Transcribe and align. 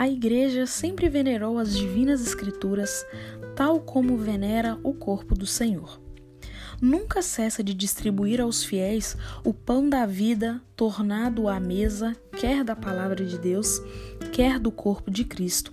A 0.00 0.08
Igreja 0.08 0.64
sempre 0.64 1.10
venerou 1.10 1.58
as 1.58 1.76
divinas 1.76 2.22
Escrituras, 2.22 3.04
tal 3.54 3.80
como 3.80 4.16
venera 4.16 4.80
o 4.82 4.94
corpo 4.94 5.34
do 5.34 5.44
Senhor. 5.44 6.00
Nunca 6.80 7.20
cessa 7.20 7.62
de 7.62 7.74
distribuir 7.74 8.40
aos 8.40 8.64
fiéis 8.64 9.14
o 9.44 9.52
pão 9.52 9.90
da 9.90 10.06
vida, 10.06 10.58
tornado 10.74 11.48
à 11.48 11.60
mesa, 11.60 12.16
quer 12.38 12.64
da 12.64 12.74
palavra 12.74 13.22
de 13.26 13.36
Deus, 13.36 13.78
quer 14.32 14.58
do 14.58 14.72
corpo 14.72 15.10
de 15.10 15.22
Cristo. 15.22 15.70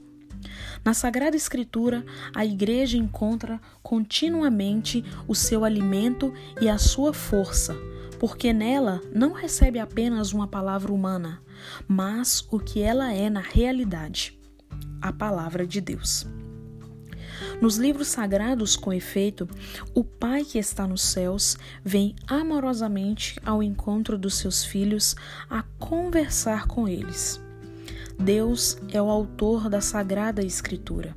Na 0.84 0.94
Sagrada 0.94 1.38
Escritura, 1.38 2.06
a 2.36 2.46
Igreja 2.46 2.98
encontra 2.98 3.62
continuamente 3.82 5.06
o 5.26 5.34
seu 5.34 5.64
alimento 5.64 6.34
e 6.60 6.68
a 6.68 6.78
sua 6.78 7.14
força 7.14 7.74
porque 8.20 8.54
nela 8.54 9.02
não 9.14 9.34
recebe 9.34 9.80
apenas 9.80 10.34
uma 10.34 10.48
palavra 10.48 10.92
humana, 10.92 11.42
mas 11.88 12.46
o 12.52 12.60
que 12.60 12.82
ela 12.82 13.14
é 13.14 13.30
na 13.30 13.42
realidade 13.42 14.38
a 15.02 15.12
palavra 15.14 15.66
de 15.66 15.80
Deus. 15.80 16.28
Nos 17.62 17.78
livros 17.78 18.08
sagrados, 18.08 18.76
com 18.76 18.94
efeito, 18.94 19.48
o 19.94 20.04
Pai 20.04 20.44
que 20.44 20.58
está 20.58 20.88
nos 20.88 21.02
céus 21.02 21.58
vem 21.84 22.16
amorosamente 22.28 23.40
ao 23.46 23.62
encontro 23.62 24.18
dos 24.18 24.36
seus 24.36 24.64
filhos 24.64 25.16
a 25.50 25.64
conversar 25.80 26.68
com 26.68 26.88
eles. 26.88 27.42
Deus 28.20 28.78
é 28.92 29.02
o 29.02 29.10
autor 29.10 29.70
da 29.70 29.82
Sagrada 29.82 30.44
Escritura 30.44 31.16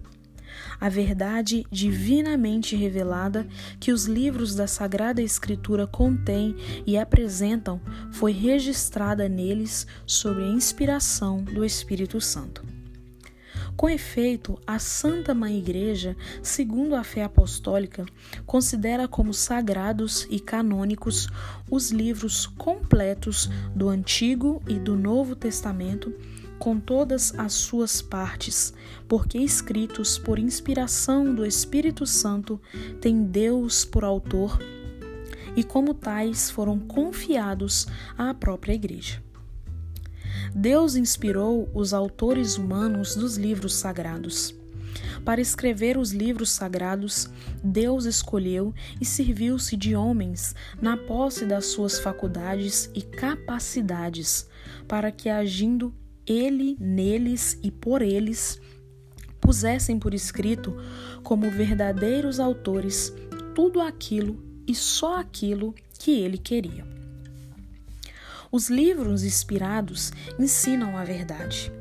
a 0.81 0.89
verdade 0.89 1.67
divinamente 1.71 2.77
revelada 2.77 3.47
que 3.79 3.93
os 3.93 4.07
livros 4.07 4.55
da 4.55 4.67
Sagrada 4.67 5.23
Escritura 5.23 5.87
contêm 5.87 6.57
e 6.87 6.97
apresentam 6.97 7.81
foi 8.13 8.33
registrada 8.33 9.29
neles 9.29 9.87
sob 10.07 10.43
a 10.43 10.47
inspiração 10.47 11.43
do 11.43 11.65
Espírito 11.65 12.21
Santo. 12.21 12.81
Com 13.81 13.89
efeito, 13.89 14.59
a 14.67 14.79
Santa 14.79 15.33
Mãe 15.33 15.57
Igreja, 15.57 16.15
segundo 16.43 16.95
a 16.95 17.03
fé 17.03 17.25
apostólica, 17.25 18.05
considera 18.45 19.09
como 19.09 19.33
sagrados 19.33 20.27
e 20.31 20.39
canônicos 20.39 21.29
os 21.71 21.91
livros 21.91 22.47
completos 22.47 23.49
do 23.75 23.89
Antigo 23.89 24.63
e 24.69 24.75
do 24.75 24.97
Novo 24.97 25.35
Testamento 25.35 26.15
com 26.61 26.79
todas 26.79 27.35
as 27.39 27.55
suas 27.55 28.03
partes, 28.03 28.75
porque 29.09 29.39
escritos 29.39 30.19
por 30.19 30.39
inspiração 30.39 31.35
do 31.35 31.45
Espírito 31.45 32.07
Santo, 32.07 32.61
têm 33.01 33.25
Deus 33.25 33.85
por 33.85 34.05
autor 34.05 34.59
e, 35.57 35.65
como 35.65 35.95
tais, 35.95 36.51
foram 36.51 36.79
confiados 36.79 37.87
à 38.17 38.35
própria 38.35 38.75
Igreja. 38.75 39.23
Deus 40.55 40.97
inspirou 40.97 41.69
os 41.75 41.95
autores 41.95 42.59
humanos 42.59 43.17
dos 43.17 43.37
livros 43.37 43.75
sagrados. 43.75 44.55
Para 45.25 45.41
escrever 45.41 45.97
os 45.97 46.13
livros 46.13 46.51
sagrados, 46.51 47.29
Deus 47.65 48.05
escolheu 48.05 48.75
e 49.01 49.05
serviu-se 49.05 49.77
de 49.77 49.97
homens 49.97 50.55
na 50.81 50.97
posse 50.97 51.47
das 51.47 51.67
suas 51.67 51.99
faculdades 51.99 52.91
e 52.95 53.01
capacidades, 53.01 54.49
para 54.87 55.11
que, 55.11 55.29
agindo 55.29 55.95
ele 56.31 56.77
neles 56.79 57.59
e 57.61 57.71
por 57.73 58.03
eles 58.03 58.61
pusessem 59.41 59.99
por 59.99 60.15
escrito, 60.15 60.77
como 61.25 61.51
verdadeiros 61.51 62.39
autores, 62.39 63.13
tudo 63.53 63.81
aquilo 63.81 64.41
e 64.65 64.75
só 64.75 65.19
aquilo 65.19 65.75
que 65.99 66.13
ele 66.13 66.39
queria. 66.39 66.87
Os 68.53 68.69
livros 68.69 69.25
inspirados 69.25 70.13
ensinam 70.39 70.97
a 70.97 71.03
verdade. 71.03 71.73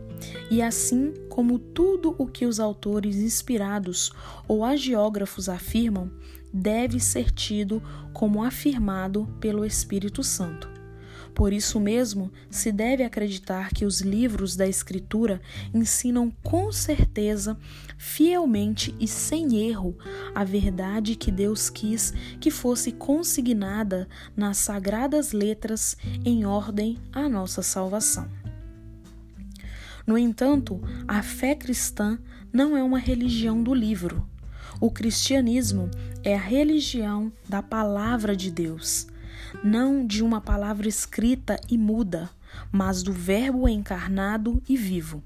E 0.50 0.62
assim 0.64 1.14
como 1.30 1.60
tudo 1.60 2.16
o 2.18 2.26
que 2.26 2.46
os 2.46 2.60
autores 2.60 3.18
inspirados 3.18 4.12
ou 4.48 4.66
agiógrafos 4.66 5.48
afirmam, 5.48 6.12
deve 6.52 7.00
ser 7.00 7.30
tido 7.30 7.82
como 8.14 8.44
afirmado 8.44 9.28
pelo 9.40 9.64
Espírito 9.64 10.24
Santo. 10.24 10.79
Por 11.34 11.54
isso 11.54 11.80
mesmo, 11.80 12.32
se 12.50 12.72
deve 12.72 13.04
acreditar 13.04 13.70
que 13.70 13.86
os 13.86 14.02
livros 14.02 14.56
da 14.56 14.68
Escritura 14.68 15.42
ensinam 15.74 16.32
com 16.44 16.72
certeza, 16.72 17.58
fielmente 17.98 18.94
e 19.00 19.08
sem 19.08 19.68
erro, 19.68 19.98
a 20.36 20.44
verdade 20.44 21.16
que 21.16 21.32
Deus 21.32 21.70
quis 21.70 22.14
que 22.40 22.52
fosse 22.52 22.92
consignada 22.92 24.08
nas 24.36 24.58
sagradas 24.58 25.32
letras 25.32 25.96
em 26.26 26.46
ordem 26.46 26.98
à 27.12 27.30
nossa 27.30 27.62
salvação. 27.62 28.30
No 30.06 30.18
entanto, 30.18 30.82
a 31.08 31.22
fé 31.22 31.54
cristã 31.54 32.18
não 32.52 32.76
é 32.76 32.84
uma 32.84 32.98
religião 32.98 33.62
do 33.62 33.74
livro. 33.74 34.28
O 34.82 34.90
cristianismo 34.90 35.90
é 36.24 36.36
a 36.36 36.40
religião 36.40 37.32
da 37.48 37.62
palavra 37.62 38.36
de 38.36 38.50
Deus 38.50 39.08
não 39.64 40.06
de 40.06 40.24
uma 40.24 40.42
palavra 40.42 40.88
escrita 40.88 41.60
e 41.70 41.78
muda, 41.78 42.30
mas 42.72 43.04
do 43.04 43.14
Verbo 43.14 43.68
encarnado 43.68 44.62
e 44.68 44.76
vivo. 44.76 45.24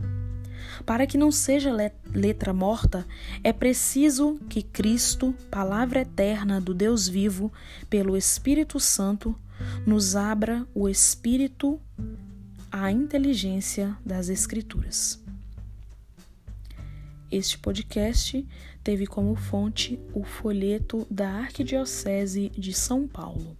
Para 0.85 1.06
que 1.07 1.18
não 1.18 1.31
seja 1.31 1.72
letra 2.13 2.53
morta, 2.53 3.06
é 3.44 3.53
preciso 3.53 4.40
que 4.50 4.62
Cristo, 4.62 5.34
palavra 5.50 6.01
eterna 6.01 6.59
do 6.59 6.74
Deus 6.74 7.07
vivo, 7.07 7.51
pelo 7.90 8.18
Espírito 8.18 8.79
Santo, 8.79 9.35
nos 9.85 10.16
abra 10.16 10.68
o 10.74 10.90
espírito 10.90 11.80
à 12.72 12.91
inteligência 12.91 13.95
das 14.06 14.30
Escrituras. 14.30 15.22
Este 17.31 17.57
podcast 17.57 18.45
teve 18.84 19.07
como 19.07 19.35
fonte 19.35 20.00
o 20.13 20.24
folheto 20.24 21.07
da 21.09 21.30
Arquidiocese 21.30 22.50
de 22.50 22.74
São 22.74 23.07
Paulo. 23.07 23.57